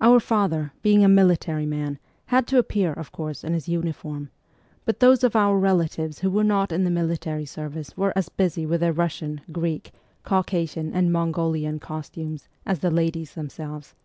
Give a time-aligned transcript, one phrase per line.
[0.00, 4.30] Our father, being a military man, had to appear, of course, in his uniform;
[4.84, 8.66] but those of our relatives who were not in the military service were as busy
[8.66, 9.90] with their Russian, Greek,
[10.22, 13.96] Caucasian, and Mongolian costumes, as the ladies themselves.